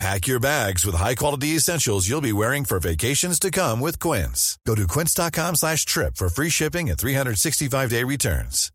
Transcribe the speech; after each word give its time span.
Pack 0.00 0.28
your 0.28 0.38
bags 0.38 0.86
with 0.86 0.94
high-quality 0.94 1.56
essentials 1.56 2.08
you'll 2.08 2.20
be 2.20 2.32
wearing 2.32 2.64
for 2.64 2.78
vacations 2.78 3.40
to 3.40 3.50
come 3.50 3.80
with 3.80 3.98
Quince. 3.98 4.56
Go 4.64 4.76
to 4.76 4.86
quince.com 4.86 5.56
slash 5.56 5.84
trip 5.84 6.14
for 6.14 6.28
free 6.28 6.50
shipping 6.50 6.88
and 6.88 6.96
365-day 6.96 8.04
returns. 8.04 8.70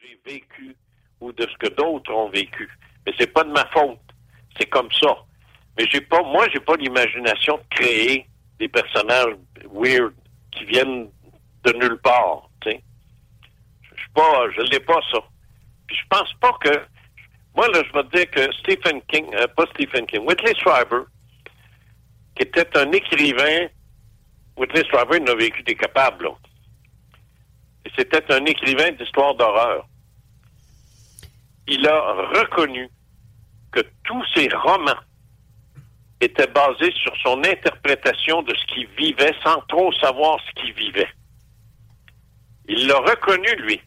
J'ai 0.00 0.18
vécu 0.24 0.76
ou 1.20 1.30
de 1.32 1.46
ce 1.46 1.56
que 1.58 1.72
d'autres 1.76 2.10
ont 2.12 2.28
vécu. 2.30 2.68
Mais 3.06 3.12
c'est 3.16 3.32
pas 3.32 3.44
de 3.44 3.52
ma 3.52 3.64
faute. 3.66 4.00
C'est 4.58 4.68
comme 4.68 4.90
ça. 5.00 5.16
Mais 5.78 5.86
j'ai 5.88 6.00
pas, 6.00 6.20
moi, 6.24 6.48
j'ai 6.52 6.58
pas 6.58 6.74
l'imagination 6.74 7.58
de 7.58 7.76
créer 7.76 8.26
des 8.58 8.68
personnages 8.68 9.36
weird 9.72 10.12
qui 10.50 10.64
viennent 10.64 11.08
de 11.64 11.72
nulle 11.74 11.98
part, 12.02 12.50
tu 12.60 12.70
sais. 12.70 12.82
Je 13.94 14.00
suis 14.00 14.10
pas, 14.12 14.50
je 14.56 14.62
l'ai 14.62 14.80
pas, 14.80 14.98
ça. 15.12 15.18
Puis 15.86 15.96
je 15.96 16.02
pense 16.10 16.32
pas 16.40 16.52
que 16.60 16.80
moi, 17.54 17.68
là, 17.68 17.82
je 17.86 17.92
vais 17.92 18.04
te 18.04 18.16
dire 18.16 18.30
que 18.30 18.52
Stephen 18.54 19.02
King, 19.08 19.26
euh, 19.34 19.46
pas 19.48 19.66
Stephen 19.74 20.06
King, 20.06 20.24
Whitley 20.26 20.54
Strieber, 20.54 21.04
qui 22.34 22.42
était 22.44 22.76
un 22.78 22.90
écrivain, 22.92 23.68
Whitley 24.56 24.84
Strieber 24.84 25.18
il 25.20 25.30
a 25.30 25.34
vécu 25.34 25.62
des 25.62 25.74
capables, 25.74 26.24
là. 26.24 26.30
C'était 27.96 28.32
un 28.32 28.44
écrivain 28.46 28.92
d'histoire 28.92 29.34
d'horreur. 29.34 29.86
Il 31.66 31.86
a 31.86 32.00
reconnu 32.40 32.88
que 33.70 33.80
tous 34.04 34.24
ses 34.34 34.48
romans 34.48 34.98
étaient 36.20 36.46
basés 36.46 36.92
sur 36.92 37.14
son 37.22 37.38
interprétation 37.44 38.42
de 38.42 38.54
ce 38.54 38.66
qu'il 38.66 38.86
vivait 38.96 39.34
sans 39.42 39.60
trop 39.62 39.92
savoir 39.94 40.38
ce 40.46 40.60
qu'il 40.60 40.72
vivait. 40.72 41.08
Il 42.68 42.86
l'a 42.86 42.98
reconnu, 42.98 43.54
lui. 43.58 43.80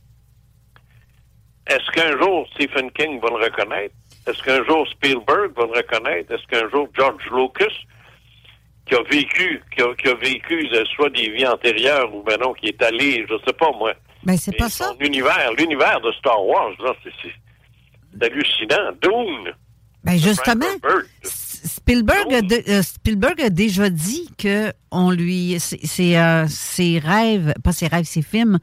Est-ce 1.68 1.90
qu'un 1.92 2.18
jour 2.20 2.48
Stephen 2.54 2.92
King 2.92 3.20
va 3.22 3.30
le 3.30 3.44
reconnaître? 3.46 3.94
Est-ce 4.28 4.42
qu'un 4.44 4.64
jour 4.66 4.88
Spielberg 4.90 5.52
va 5.56 5.64
le 5.66 5.78
reconnaître? 5.82 6.32
Est-ce 6.34 6.46
qu'un 6.48 6.70
jour 6.70 6.88
George 6.98 7.24
Lucas, 7.32 7.74
qui 8.88 8.96
a 8.96 9.02
vécu, 9.04 9.62
qui 9.76 9.82
a, 9.82 9.94
qui 9.96 10.08
a 10.10 10.16
vécu 10.16 10.68
soit 10.96 11.10
des 11.10 11.30
vies 11.32 11.48
antérieures 11.48 12.14
ou 12.14 12.22
ben 12.24 12.38
non, 12.40 12.54
qui 12.54 12.68
est 12.68 12.82
allé, 12.84 13.26
je 13.30 13.36
sais 13.46 13.54
pas 13.54 13.72
moi. 13.78 13.94
Ben, 14.24 14.38
c'est 14.38 14.56
pas 14.58 14.70
ça. 14.70 14.90
son 14.90 14.98
univers, 15.00 15.52
l'univers 15.58 16.00
de 16.02 16.12
Star 16.14 16.44
Wars, 16.44 16.72
là, 16.84 16.94
c'est, 17.04 18.26
hallucinant. 18.26 18.92
Dune. 19.02 19.54
Ben, 20.04 20.18
justement. 20.18 20.66
Spielberg 21.24 22.34
a, 22.34 22.42
de- 22.42 22.64
euh, 22.70 22.82
Spielberg 22.84 23.42
a 23.42 23.50
déjà 23.50 23.90
dit 23.90 24.30
que 24.38 24.72
on 24.92 25.10
lui, 25.12 25.60
c'est- 25.60 25.84
c'est, 25.86 26.18
euh, 26.18 26.48
ses 26.48 27.00
rêves, 27.00 27.54
pas 27.64 27.72
ses 27.72 27.88
rêves, 27.88 28.06
ses 28.06 28.22
films, 28.22 28.60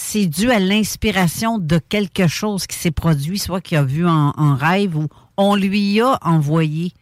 c'est 0.00 0.26
dû 0.26 0.50
à 0.50 0.58
l'inspiration 0.58 1.58
de 1.58 1.78
quelque 1.78 2.26
chose 2.26 2.66
qui 2.66 2.76
s'est 2.76 2.90
produit, 2.90 3.38
soit 3.38 3.60
qu'il 3.60 3.76
a 3.76 3.82
vu 3.82 4.06
en, 4.06 4.32
en 4.36 4.54
rêve 4.56 4.96
ou 4.96 5.06
on 5.36 5.54
lui 5.56 6.00
a 6.00 6.18
envoyé 6.22 6.92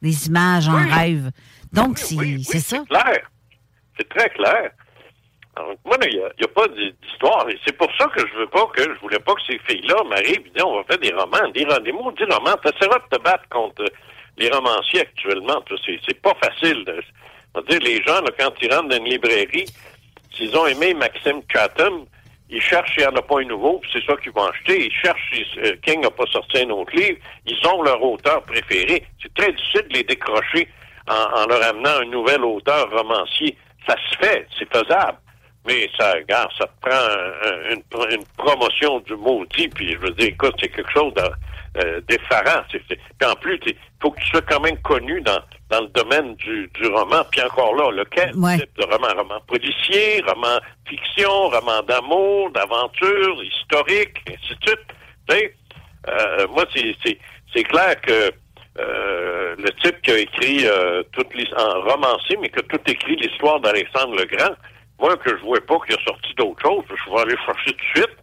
des 0.00 0.26
images 0.28 0.66
en 0.68 0.76
Oui. 0.82 0.90
rêve. 0.90 1.30
Donc, 1.72 1.90
Oui, 1.90 1.94
c'est 2.02 2.14
oui, 2.16 2.34
oui, 2.38 2.44
c'est 2.44 2.60
ça. 2.60 2.78
clair. 2.88 3.30
C'est 3.98 4.08
très 4.08 4.30
clair. 4.30 4.70
Donc, 5.56 5.78
moi, 5.84 5.96
il 6.10 6.16
n'y 6.16 6.44
a, 6.44 6.48
pas 6.48 6.66
d'histoire. 6.68 7.46
Et 7.50 7.58
c'est 7.66 7.76
pour 7.76 7.88
ça 7.98 8.06
que 8.14 8.20
je 8.26 8.38
veux 8.38 8.46
pas 8.48 8.66
que 8.74 8.82
je 8.82 9.00
voulais 9.00 9.18
pas 9.20 9.34
que 9.34 9.42
ces 9.46 9.58
filles-là 9.68 9.96
m'arrivent 10.08 10.46
et 10.46 10.50
disent 10.54 10.64
on 10.64 10.76
va 10.76 10.84
faire 10.84 10.98
des 10.98 11.12
romans, 11.12 11.48
des, 11.54 11.64
des 11.84 11.92
maudits 11.92 12.24
romans. 12.24 12.56
T'essaieras 12.62 13.00
de 13.10 13.16
te 13.16 13.22
battre 13.22 13.44
contre 13.50 13.84
les 14.38 14.48
romanciers 14.50 15.00
actuellement. 15.02 15.62
C'est, 15.84 16.20
pas 16.22 16.34
facile. 16.42 16.84
on 17.54 17.60
va 17.60 17.66
dire, 17.68 17.80
les 17.80 18.02
gens, 18.02 18.20
là, 18.22 18.30
quand 18.38 18.52
ils 18.62 18.72
rentrent 18.74 18.88
dans 18.88 18.96
une 18.96 19.04
librairie, 19.10 19.66
s'ils 20.34 20.56
ont 20.56 20.66
aimé 20.66 20.94
Maxime 20.94 21.40
Chatham, 21.52 22.04
ils 22.48 22.60
cherchent 22.62 22.94
s'il 22.94 23.02
n'y 23.02 23.08
en 23.08 23.16
a 23.16 23.22
pas 23.22 23.40
un 23.40 23.44
nouveau, 23.44 23.78
puis 23.78 23.90
c'est 23.92 24.04
ça 24.04 24.16
qu'ils 24.18 24.32
vont 24.32 24.46
acheter. 24.46 24.86
Ils 24.86 24.92
cherchent 24.92 25.30
si 25.32 25.44
euh, 25.60 25.76
King 25.82 26.00
n'a 26.00 26.10
pas 26.10 26.26
sorti 26.26 26.58
un 26.58 26.70
autre 26.70 26.94
livre. 26.94 27.18
Ils 27.46 27.66
ont 27.68 27.82
leur 27.82 28.02
auteur 28.02 28.42
préféré. 28.42 29.04
C'est 29.22 29.32
très 29.34 29.52
difficile 29.52 29.82
de 29.88 29.94
les 29.94 30.04
décrocher 30.04 30.68
en, 31.08 31.40
en 31.42 31.46
leur 31.46 31.62
amenant 31.64 32.00
un 32.02 32.04
nouvel 32.06 32.42
auteur 32.44 32.90
romancier. 32.90 33.56
Ça 33.88 33.94
se 34.10 34.16
fait, 34.18 34.46
c'est 34.58 34.72
faisable. 34.72 35.18
Mais 35.66 35.90
ça, 35.98 36.12
regarde, 36.12 36.50
ça 36.56 36.66
prend 36.80 36.92
un- 36.92 37.48
un- 37.48 37.70
une, 37.74 38.12
une 38.18 38.24
promotion 38.36 39.00
du 39.00 39.16
maudit, 39.16 39.68
puis 39.68 39.92
je 39.94 39.98
veux 39.98 40.10
dire, 40.12 40.28
écoute, 40.28 40.54
c'est 40.60 40.68
quelque 40.68 40.92
chose 40.92 41.12
de- 41.14 41.82
euh, 41.84 42.00
d'effarant. 42.08 42.62
C'est- 42.70 42.78
Puis 42.86 43.28
en 43.28 43.34
plus, 43.34 43.58
il 43.66 43.74
faut 44.00 44.12
que 44.12 44.20
tu 44.20 44.26
sois 44.28 44.42
quand 44.42 44.60
même 44.60 44.78
connu 44.82 45.20
dans, 45.22 45.40
dans 45.70 45.80
le 45.80 45.88
domaine 45.88 46.34
du, 46.36 46.70
du 46.74 46.86
roman. 46.88 47.24
Puis 47.30 47.42
encore 47.42 47.74
là, 47.74 47.90
lequel 47.90 48.34
Ouais. 48.36 48.58
type 48.58 48.76
de 48.78 48.84
roman? 48.84 49.08
Roman 49.16 49.40
policier, 49.46 50.22
roman 50.26 50.58
fiction, 50.88 51.48
roman 51.48 51.82
d'amour, 51.82 52.50
d'aventure, 52.52 53.42
historique, 53.42 54.16
ainsi 54.28 54.54
de 54.60 54.68
suite. 54.68 54.86
Euh, 56.08 56.46
moi, 56.48 56.64
c'est- 56.74 56.94
c'est 57.04 57.18
c'est 57.54 57.64
clair 57.64 58.00
que 58.00 58.30
euh, 58.78 59.56
le 59.58 59.70
type 59.82 60.00
qui 60.02 60.10
a 60.10 60.18
écrit 60.18 60.66
euh, 60.66 61.02
toute 61.12 61.28
en 61.56 61.80
romancé, 61.80 62.36
mais 62.40 62.48
qui 62.50 62.58
a 62.58 62.62
tout 62.62 62.80
écrit 62.86 63.16
l'histoire 63.16 63.58
d'Alexandre 63.60 64.14
le 64.16 64.24
Grand, 64.26 64.54
moi, 65.00 65.16
que 65.16 65.30
je 65.30 65.42
vois 65.42 65.60
pas 65.66 65.78
qu'il 65.86 65.94
a 65.96 66.04
sorti 66.04 66.34
d'autres 66.34 66.60
choses, 66.62 66.84
je 66.88 67.10
vais 67.10 67.20
aller 67.22 67.36
chercher 67.44 67.72
tout 67.72 67.84
de 67.94 68.00
suite. 68.00 68.16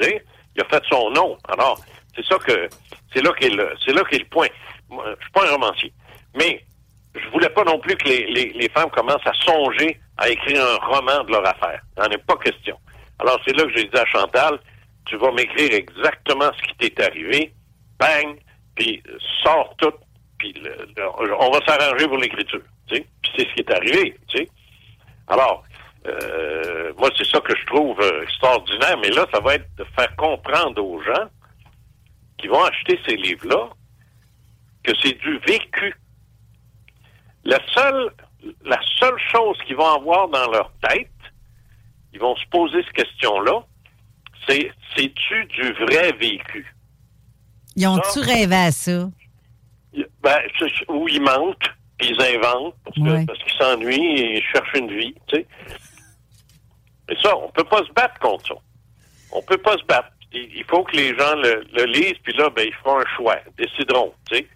Tu 0.00 0.04
sais, 0.06 0.24
il 0.56 0.62
a 0.62 0.64
fait 0.68 0.82
son 0.90 1.10
nom. 1.10 1.38
Alors, 1.48 1.78
c'est 2.14 2.24
ça 2.26 2.36
que 2.38 2.68
c'est 3.14 3.22
là 3.22 3.30
qu'est 3.38 3.50
le 3.50 3.70
c'est 3.84 3.92
là 3.92 4.02
qu'est 4.10 4.18
le 4.18 4.24
point. 4.26 4.48
Moi, 4.90 5.04
je 5.18 5.22
suis 5.22 5.32
pas 5.32 5.46
un 5.48 5.52
romancier. 5.52 5.92
Mais 6.36 6.62
je 7.14 7.28
voulais 7.30 7.48
pas 7.48 7.64
non 7.64 7.78
plus 7.78 7.96
que 7.96 8.08
les, 8.08 8.52
les, 8.54 8.68
femmes 8.68 8.90
commencent 8.90 9.26
à 9.26 9.32
songer 9.32 9.98
à 10.18 10.28
écrire 10.28 10.62
un 10.62 10.86
roman 10.86 11.24
de 11.24 11.32
leur 11.32 11.46
affaire. 11.46 11.80
N'en 11.96 12.04
est 12.04 12.24
pas 12.26 12.36
question. 12.36 12.76
Alors, 13.18 13.40
c'est 13.46 13.56
là 13.56 13.64
que 13.64 13.76
j'ai 13.76 13.84
dit 13.84 13.98
à 13.98 14.04
Chantal, 14.06 14.58
tu 15.06 15.16
vas 15.16 15.32
m'écrire 15.32 15.72
exactement 15.72 16.50
ce 16.56 16.62
qui 16.68 16.76
t'est 16.76 17.02
arrivé, 17.02 17.52
bang, 17.98 18.36
puis 18.74 19.02
sors 19.42 19.74
tout, 19.78 19.92
puis 20.38 20.54
on 21.38 21.50
va 21.50 21.60
s'arranger 21.66 22.06
pour 22.06 22.18
l'écriture. 22.18 22.60
Puis 22.88 23.04
c'est 23.36 23.48
ce 23.48 23.54
qui 23.54 23.60
est 23.60 23.72
arrivé. 23.72 24.14
Alors, 25.28 25.64
euh, 26.06 26.92
moi, 26.98 27.10
c'est 27.16 27.26
ça 27.26 27.40
que 27.40 27.56
je 27.56 27.66
trouve 27.66 28.00
euh, 28.00 28.22
extraordinaire, 28.22 28.96
mais 29.02 29.10
là, 29.10 29.26
ça 29.32 29.40
va 29.40 29.56
être 29.56 29.66
de 29.76 29.84
faire 29.96 30.14
comprendre 30.16 30.84
aux 30.84 31.00
gens 31.02 31.26
qui 32.38 32.48
vont 32.48 32.62
acheter 32.62 32.98
ces 33.06 33.16
livres-là 33.16 33.70
que 34.84 34.92
c'est 35.02 35.18
du 35.18 35.38
vécu. 35.38 35.94
La 37.46 37.58
seule, 37.72 38.10
la 38.64 38.80
seule 38.98 39.18
chose 39.32 39.56
qu'ils 39.66 39.76
vont 39.76 39.94
avoir 39.94 40.28
dans 40.28 40.50
leur 40.50 40.70
tête, 40.82 41.08
ils 42.12 42.20
vont 42.20 42.34
se 42.36 42.46
poser 42.50 42.82
cette 42.82 42.92
question-là, 42.92 43.62
c'est 44.48 44.70
c'est-tu 44.96 45.44
du 45.46 45.72
vrai 45.84 46.12
vécu? 46.12 46.74
Ils 47.76 47.86
ont-tu 47.86 48.20
rêvé 48.20 48.56
à 48.56 48.72
ça? 48.72 49.08
Ben, 50.22 50.38
ou 50.88 51.08
ils 51.08 51.20
mentent, 51.22 51.68
puis 51.98 52.08
ils 52.10 52.20
inventent, 52.36 52.74
parce 52.84 52.96
Ouais. 52.98 53.26
qu'ils 53.26 53.52
s'ennuient 53.58 54.20
et 54.20 54.38
ils 54.38 54.44
cherchent 54.52 54.74
une 54.74 54.90
vie, 54.98 55.14
tu 55.28 55.36
sais. 55.36 55.46
Mais 57.08 57.16
ça, 57.22 57.36
on 57.36 57.48
peut 57.50 57.64
pas 57.64 57.84
se 57.84 57.92
battre 57.92 58.18
contre 58.18 58.46
ça. 58.48 58.54
On 59.32 59.42
peut 59.42 59.58
pas 59.58 59.76
se 59.78 59.84
battre. 59.84 60.08
Il, 60.32 60.50
il 60.56 60.64
faut 60.64 60.82
que 60.82 60.96
les 60.96 61.16
gens 61.16 61.34
le, 61.36 61.64
le 61.72 61.84
lisent, 61.84 62.18
puis 62.24 62.32
là, 62.34 62.50
ben, 62.50 62.66
ils 62.66 62.74
feront 62.74 62.98
un 62.98 63.06
choix, 63.16 63.36
décideront, 63.56 64.12
tu 64.30 64.38
sais. 64.38 64.48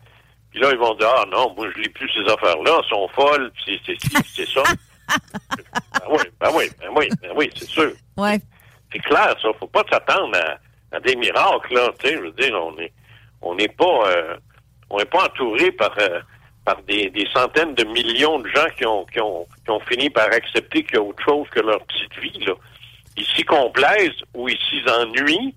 Puis 0.50 0.60
là, 0.60 0.70
ils 0.72 0.78
vont 0.78 0.94
dire, 0.94 1.08
ah 1.16 1.24
non, 1.30 1.54
moi, 1.56 1.68
je 1.74 1.80
lis 1.82 1.88
plus 1.90 2.10
ces 2.12 2.28
affaires-là, 2.30 2.80
elles 2.82 2.88
sont 2.88 3.08
folles, 3.08 3.50
puis 3.64 3.80
c'est 3.86 3.96
c'est- 4.00 4.26
c'est 4.26 4.48
ça. 4.48 4.62
ben 6.00 6.06
oui, 6.10 6.18
ben 6.40 6.50
oui, 6.54 6.64
ben 6.80 6.88
oui, 6.96 7.08
ben 7.22 7.30
oui, 7.36 7.50
c'est 7.54 7.68
sûr. 7.68 7.92
Ouais. 8.16 8.38
C'est 8.92 8.98
clair, 9.00 9.34
ça. 9.40 9.48
Faut 9.58 9.66
pas 9.68 9.84
s'attendre 9.90 10.36
à, 10.36 10.96
à 10.96 11.00
des 11.00 11.14
miracles, 11.16 11.74
là. 11.74 11.88
Tu 12.00 12.08
sais, 12.08 12.14
je 12.16 12.20
veux 12.22 12.32
dire, 12.32 12.54
on 12.54 12.76
est, 12.78 12.92
on 13.42 13.54
n'est 13.54 13.68
pas, 13.68 14.08
euh, 14.08 14.36
on 14.90 14.98
n'est 14.98 15.04
pas 15.04 15.24
entouré 15.26 15.70
par, 15.72 15.94
euh, 16.00 16.20
par 16.64 16.82
des, 16.82 17.10
des 17.10 17.26
centaines 17.32 17.74
de 17.74 17.84
millions 17.84 18.38
de 18.40 18.48
gens 18.48 18.66
qui 18.76 18.84
ont, 18.86 19.04
qui 19.06 19.20
ont, 19.20 19.46
qui 19.64 19.70
ont 19.70 19.80
fini 19.80 20.10
par 20.10 20.26
accepter 20.26 20.82
qu'il 20.82 20.94
y 20.94 20.98
a 20.98 21.02
autre 21.02 21.22
chose 21.24 21.46
que 21.50 21.60
leur 21.60 21.80
petite 21.86 22.18
vie, 22.20 22.44
là. 22.44 22.54
ils 23.16 23.26
s'y 23.26 23.42
complaisent 23.44 24.20
ou 24.34 24.48
ils 24.48 24.58
s'y 24.58 24.82
ennuient, 24.90 25.54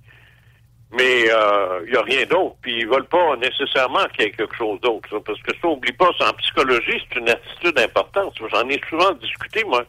mais 0.94 1.22
il 1.22 1.32
euh, 1.32 1.86
n'y 1.90 1.98
a 1.98 2.02
rien 2.02 2.26
d'autre. 2.26 2.56
Puis 2.62 2.80
ils 2.80 2.88
veulent 2.88 3.08
pas 3.08 3.36
nécessairement 3.38 4.06
qu'il 4.14 4.26
y 4.26 4.28
ait 4.28 4.32
quelque 4.32 4.56
chose 4.56 4.80
d'autre. 4.82 5.20
Parce 5.20 5.42
que 5.42 5.52
ça, 5.60 5.68
oublie 5.68 5.92
pas, 5.94 6.10
en 6.22 6.34
psychologie, 6.34 7.02
c'est 7.10 7.20
une 7.20 7.30
attitude 7.30 7.78
importante. 7.80 8.34
J'en 8.52 8.68
ai 8.70 8.80
souvent 8.90 9.12
discuté, 9.14 9.64
moi, 9.64 9.84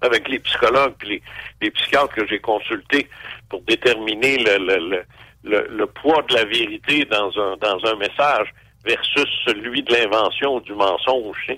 avec 0.00 0.28
les 0.28 0.38
psychologues 0.38 0.94
et 1.04 1.22
les, 1.60 1.70
psychiatres 1.70 2.14
que 2.14 2.26
j'ai 2.26 2.38
consultés 2.38 3.08
pour 3.48 3.62
déterminer 3.62 4.38
le, 4.38 4.58
le, 4.58 5.02
le, 5.42 5.66
le, 5.68 5.86
poids 5.86 6.22
de 6.28 6.34
la 6.34 6.44
vérité 6.44 7.04
dans 7.06 7.30
un, 7.38 7.56
dans 7.56 7.78
un 7.84 7.96
message 7.96 8.48
versus 8.84 9.28
celui 9.46 9.82
de 9.82 9.92
l'invention 9.92 10.56
ou 10.56 10.60
du 10.60 10.74
mensonge. 10.74 11.52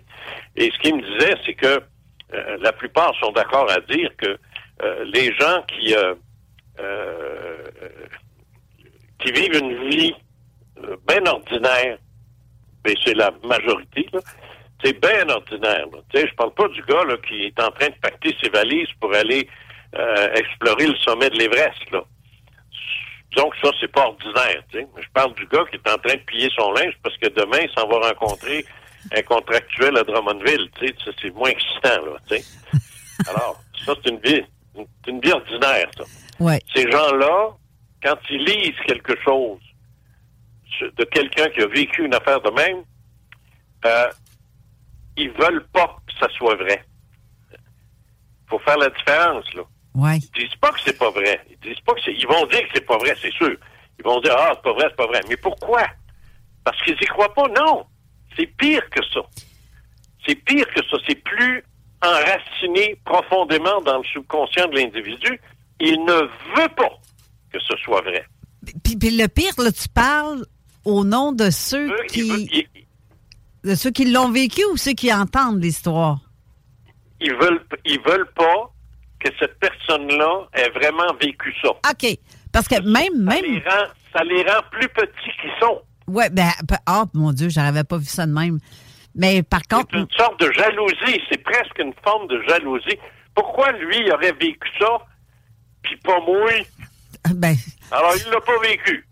Et 0.56 0.70
ce 0.70 0.78
qu'il 0.78 0.96
me 0.96 1.02
disait, 1.02 1.34
c'est 1.44 1.54
que 1.54 1.80
euh, 2.34 2.56
la 2.60 2.72
plupart 2.72 3.14
sont 3.20 3.32
d'accord 3.32 3.70
à 3.70 3.80
dire 3.80 4.10
que 4.16 4.38
euh, 4.82 5.04
les 5.12 5.32
gens 5.34 5.62
qui 5.68 5.94
euh, 5.94 6.14
qui 9.18 9.32
vivent 9.32 9.54
une 9.54 9.88
vie 9.88 10.14
bien 11.08 11.24
ordinaire, 11.26 11.98
mais 12.84 12.94
c'est 13.04 13.14
la 13.14 13.30
majorité, 13.42 14.06
c'est 14.84 15.00
bien 15.00 15.28
ordinaire. 15.28 15.86
Je 16.14 16.20
ne 16.20 16.36
parle 16.36 16.54
pas 16.54 16.68
du 16.68 16.82
gars 16.82 17.04
là, 17.04 17.16
qui 17.26 17.44
est 17.44 17.60
en 17.60 17.70
train 17.70 17.88
de 17.88 17.94
pacter 18.00 18.36
ses 18.42 18.50
valises 18.50 18.92
pour 19.00 19.14
aller 19.14 19.48
explorer 20.34 20.88
le 20.88 20.96
sommet 20.96 21.30
de 21.30 21.38
l'Everest. 21.38 21.80
Donc 23.36 23.54
ça, 23.62 23.70
c'est 23.80 23.92
pas 23.92 24.06
ordinaire. 24.06 24.62
Je 24.72 25.08
parle 25.12 25.34
du 25.34 25.46
gars 25.46 25.64
qui 25.70 25.76
est 25.76 25.90
en 25.90 25.98
train 25.98 26.14
de 26.14 26.22
plier 26.26 26.48
son 26.56 26.72
linge 26.72 26.94
parce 27.02 27.16
que 27.18 27.28
demain, 27.28 27.58
il 27.62 27.70
s'en 27.76 27.86
va 27.86 28.08
rencontrer 28.08 28.64
un 29.14 29.22
contractuel 29.22 29.96
à 29.96 30.04
Drummondville. 30.04 30.70
C'est 31.20 31.34
moins 31.34 31.50
excitant. 31.50 32.04
Là, 32.04 32.38
Alors, 33.28 33.60
ça, 33.84 33.94
c'est 34.02 34.10
une 34.10 34.20
vie, 34.20 34.42
une, 35.06 35.20
vie 35.20 35.32
ordinaire, 35.32 35.86
ça. 35.96 36.04
Ouais. 36.40 36.60
Ces 36.74 36.90
gens-là, 36.90 37.50
quand 38.06 38.18
ils 38.30 38.44
lisent 38.44 38.80
quelque 38.86 39.20
chose 39.22 39.58
de 40.80 41.04
quelqu'un 41.04 41.48
qui 41.50 41.60
a 41.60 41.66
vécu 41.66 42.04
une 42.04 42.14
affaire 42.14 42.40
de 42.40 42.50
même, 42.50 42.84
euh, 43.84 44.10
ils 45.16 45.30
veulent 45.30 45.66
pas 45.72 45.96
que 46.06 46.12
ça 46.20 46.28
soit 46.36 46.54
vrai. 46.54 46.84
faut 48.48 48.60
faire 48.60 48.78
la 48.78 48.90
différence, 48.90 49.52
là. 49.54 49.62
Ouais. 49.94 50.18
Ils 50.18 50.42
disent 50.42 50.56
pas 50.60 50.70
que 50.70 50.80
c'est 50.84 50.98
pas 50.98 51.10
vrai. 51.10 51.40
Ils 51.50 51.58
disent 51.68 51.80
pas 51.80 51.94
que 51.94 52.00
c'est. 52.04 52.12
Ils 52.12 52.26
vont 52.28 52.46
dire 52.46 52.60
que 52.60 52.68
c'est 52.74 52.86
pas 52.86 52.98
vrai, 52.98 53.16
c'est 53.20 53.32
sûr. 53.32 53.56
Ils 53.98 54.04
vont 54.04 54.20
dire 54.20 54.34
ah 54.38 54.52
c'est 54.54 54.62
pas 54.62 54.72
vrai, 54.74 54.86
c'est 54.90 54.96
pas 54.96 55.06
vrai. 55.06 55.20
Mais 55.28 55.36
pourquoi? 55.38 55.82
Parce 56.62 56.80
qu'ils 56.82 57.00
y 57.00 57.06
croient 57.06 57.32
pas. 57.32 57.48
Non, 57.48 57.86
c'est 58.36 58.46
pire 58.46 58.88
que 58.90 59.02
ça. 59.12 59.20
C'est 60.26 60.34
pire 60.34 60.66
que 60.68 60.84
ça. 60.84 60.96
C'est 61.08 61.22
plus 61.24 61.64
enraciné 62.02 63.00
profondément 63.04 63.80
dans 63.80 63.98
le 63.98 64.04
subconscient 64.04 64.68
de 64.68 64.76
l'individu. 64.76 65.40
Il 65.80 66.04
ne 66.04 66.20
veut 66.56 66.68
pas 66.76 67.00
que 67.58 67.64
ce 67.64 67.82
soit 67.82 68.02
vrai. 68.02 68.24
Puis, 68.82 68.96
le 69.10 69.26
pire, 69.28 69.52
là, 69.58 69.70
tu 69.72 69.88
parles 69.88 70.44
au 70.84 71.04
nom 71.04 71.32
de 71.32 71.50
ceux 71.50 71.94
qui. 72.08 72.66
de 73.64 73.74
ceux 73.74 73.90
qui 73.90 74.10
l'ont 74.10 74.30
vécu 74.30 74.62
ou 74.72 74.76
ceux 74.76 74.92
qui 74.92 75.12
entendent 75.12 75.62
l'histoire? 75.62 76.18
Ils 77.20 77.34
veulent, 77.34 77.64
ils 77.84 78.00
veulent 78.00 78.30
pas 78.34 78.72
que 79.20 79.28
cette 79.38 79.58
personne-là 79.58 80.48
ait 80.52 80.70
vraiment 80.70 81.14
vécu 81.20 81.54
ça. 81.62 81.70
OK. 81.70 82.18
Parce 82.52 82.68
que 82.68 82.80
même. 82.82 83.28
Ça, 83.28 83.34
même... 83.34 83.44
Les, 83.44 83.60
rend, 83.60 83.86
ça 84.12 84.24
les 84.24 84.42
rend 84.42 84.62
plus 84.70 84.88
petits 84.88 85.30
qu'ils 85.40 85.50
sont. 85.60 85.80
Oui, 86.08 86.24
ben, 86.30 86.50
oh 86.88 87.04
mon 87.14 87.32
Dieu, 87.32 87.48
j'avais 87.48 87.84
pas 87.84 87.98
vu 87.98 88.04
ça 88.04 88.26
de 88.26 88.32
même. 88.32 88.58
Mais 89.14 89.42
par 89.42 89.62
contre. 89.62 89.88
C'est 89.92 89.98
une 89.98 90.10
sorte 90.16 90.38
de 90.40 90.52
jalousie. 90.52 91.20
C'est 91.30 91.42
presque 91.42 91.78
une 91.78 91.94
forme 92.04 92.28
de 92.28 92.40
jalousie. 92.48 92.98
Pourquoi 93.34 93.72
lui 93.72 93.98
il 94.00 94.12
aurait 94.12 94.32
vécu 94.32 94.68
ça, 94.78 94.98
puis 95.82 95.96
pas 95.96 96.20
moi? 96.20 96.50
Ben. 97.34 97.56
Alors, 97.90 98.14
il 98.16 98.30
l'a 98.30 98.40
pas 98.40 98.58
vécu. 98.62 99.06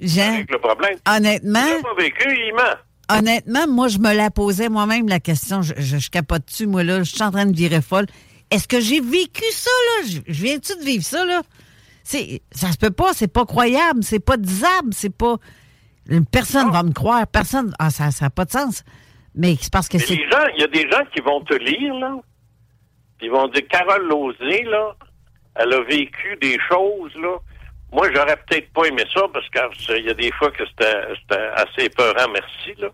Jean. 0.00 0.44
le 0.48 0.58
problème. 0.58 0.96
Honnêtement. 1.08 1.66
Il 1.66 1.76
l'a 1.76 1.82
pas 1.82 1.94
vécu, 2.02 2.28
il 2.28 2.54
ment. 2.54 3.18
Honnêtement, 3.18 3.66
moi, 3.68 3.88
je 3.88 3.98
me 3.98 4.14
la 4.14 4.30
posais 4.30 4.68
moi-même, 4.68 5.08
la 5.08 5.18
question. 5.20 5.62
Je, 5.62 5.74
je, 5.78 5.98
je 5.98 6.10
capote 6.10 6.46
dessus, 6.46 6.66
moi, 6.66 6.84
là. 6.84 7.02
Je 7.02 7.14
suis 7.14 7.22
en 7.22 7.30
train 7.30 7.46
de 7.46 7.56
virer 7.56 7.80
folle. 7.80 8.06
Est-ce 8.50 8.68
que 8.68 8.80
j'ai 8.80 9.00
vécu 9.00 9.44
ça, 9.50 9.70
là? 9.70 10.08
Je, 10.08 10.20
viens-tu 10.32 10.76
de 10.76 10.84
vivre 10.84 11.04
ça, 11.04 11.24
là? 11.24 11.42
C'est, 12.04 12.42
ça 12.50 12.72
se 12.72 12.78
peut 12.78 12.90
pas, 12.90 13.12
c'est 13.12 13.32
pas 13.32 13.44
croyable, 13.44 14.02
c'est 14.02 14.20
pas 14.20 14.38
disable, 14.38 14.92
c'est 14.92 15.14
pas. 15.14 15.36
Personne 16.32 16.70
va 16.70 16.82
me 16.82 16.92
croire, 16.92 17.26
personne. 17.26 17.72
Ah, 17.78 17.90
ça 17.90 18.08
n'a 18.20 18.30
pas 18.30 18.46
de 18.46 18.50
sens. 18.50 18.82
Mais 19.34 19.56
c'est 19.60 19.72
parce 19.72 19.88
que 19.88 19.98
c'est. 19.98 20.14
Il 20.14 20.60
y 20.60 20.64
a 20.64 20.66
des 20.68 20.90
gens 20.90 21.04
qui 21.14 21.20
vont 21.20 21.42
te 21.42 21.54
lire, 21.54 21.94
là. 21.94 22.16
Ils 23.20 23.30
vont 23.30 23.48
dire 23.48 23.66
Carole 23.68 24.06
Lozé, 24.08 24.62
là, 24.64 24.94
elle 25.56 25.72
a 25.74 25.82
vécu 25.82 26.36
des 26.40 26.58
choses, 26.68 27.14
là. 27.16 27.36
Moi, 27.92 28.10
j'aurais 28.14 28.36
peut-être 28.36 28.72
pas 28.72 28.84
aimé 28.84 29.04
ça 29.12 29.22
parce 29.32 29.48
qu'il 29.48 30.04
y 30.04 30.10
a 30.10 30.14
des 30.14 30.30
fois 30.32 30.50
que 30.50 30.64
c'était 30.66 31.38
assez 31.54 31.88
peurant, 31.90 32.28
merci, 32.32 32.74
là. 32.78 32.88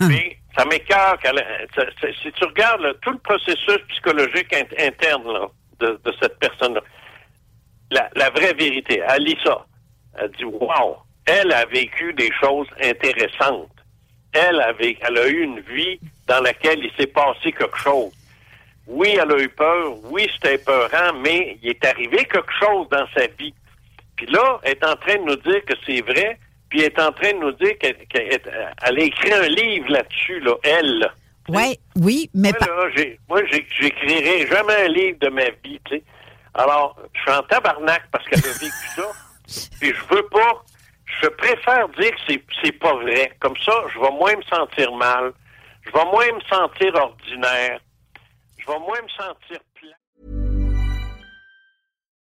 Mais 0.00 0.36
ça 0.56 0.64
m'écœure. 0.64 1.18
Si 2.22 2.32
tu 2.32 2.44
regardes 2.44 2.98
tout 3.00 3.12
le 3.12 3.18
processus 3.18 3.78
psychologique 3.88 4.54
interne 4.78 5.48
de, 5.78 5.98
cette 6.20 6.38
personne-là, 6.38 6.82
la, 8.14 8.30
vraie 8.30 8.52
vérité, 8.54 9.02
elle 9.08 9.24
lit 9.24 9.38
ça. 9.44 9.64
Elle 10.18 10.30
dit 10.32 10.44
Wow, 10.44 10.98
elle 11.26 11.52
a 11.52 11.64
vécu 11.66 12.12
des 12.14 12.30
choses 12.40 12.66
intéressantes. 12.82 13.70
Elle, 14.32 14.60
a 14.60 14.72
elle 14.78 15.18
a 15.18 15.26
eu 15.28 15.42
une 15.42 15.60
vie 15.60 15.98
dans 16.26 16.40
laquelle 16.40 16.84
il 16.84 16.92
s'est 16.98 17.08
passé 17.08 17.52
quelque 17.52 17.78
chose. 17.78 18.12
Oui, 18.86 19.16
elle 19.20 19.32
a 19.32 19.38
eu 19.38 19.48
peur, 19.48 19.92
oui, 20.04 20.28
c'était 20.34 20.58
peurant, 20.58 21.12
mais 21.20 21.58
il 21.62 21.70
est 21.70 21.84
arrivé 21.84 22.24
quelque 22.24 22.52
chose 22.58 22.88
dans 22.90 23.06
sa 23.14 23.26
vie. 23.38 23.54
Puis 24.20 24.30
là, 24.34 24.60
elle 24.64 24.72
est 24.72 24.84
en 24.84 24.96
train 24.96 25.14
de 25.16 25.22
nous 25.22 25.36
dire 25.36 25.64
que 25.64 25.72
c'est 25.86 26.02
vrai, 26.02 26.38
puis 26.68 26.80
elle 26.80 26.92
est 26.92 27.00
en 27.00 27.10
train 27.10 27.32
de 27.32 27.38
nous 27.38 27.52
dire 27.52 27.78
qu'elle 27.78 27.96
a 28.82 28.90
écrit 29.02 29.32
un 29.32 29.48
livre 29.48 29.88
là-dessus, 29.88 30.40
là, 30.40 30.56
elle. 30.62 31.10
Ouais, 31.48 31.78
oui, 31.96 32.28
mais 32.34 32.52
moi, 33.30 33.40
j'écrirai 33.46 34.46
jamais 34.46 34.74
un 34.74 34.88
livre 34.88 35.18
de 35.20 35.28
ma 35.30 35.48
vie, 35.64 35.80
tu 35.86 35.96
sais. 35.96 36.02
Alors, 36.52 37.00
je 37.14 37.20
suis 37.22 37.30
en 37.30 37.42
tabarnak 37.44 38.02
parce 38.12 38.26
qu'elle 38.26 38.44
a 38.44 38.52
vécu 38.52 38.88
ça. 38.94 39.10
Puis 39.80 39.94
je 39.94 40.14
veux 40.14 40.26
pas. 40.28 40.64
Je 41.22 41.28
préfère 41.28 41.88
dire 41.88 42.10
que 42.10 42.34
c'est 42.62 42.72
pas 42.72 42.94
vrai. 42.96 43.32
Comme 43.40 43.56
ça, 43.64 43.72
je 43.94 43.98
vais 43.98 44.10
moins 44.10 44.36
me 44.36 44.42
sentir 44.42 44.92
mal. 44.92 45.32
Je 45.86 45.92
vais 45.92 46.04
moins 46.04 46.30
me 46.30 46.40
sentir 46.42 46.94
ordinaire. 46.94 47.80
Je 48.58 48.66
vais 48.66 48.78
moins 48.80 49.00
me 49.00 49.08
sentir 49.08 49.60
plat. 49.74 49.96